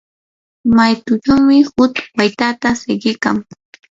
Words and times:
maytuchawmi 0.75 1.57
huk 1.69 1.95
waytata 2.17 2.69
siqikan. 2.79 3.37